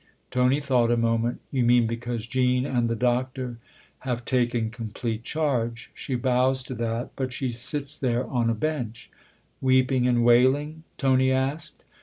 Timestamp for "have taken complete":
3.99-5.21